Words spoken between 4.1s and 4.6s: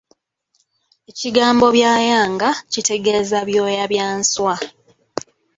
nswa.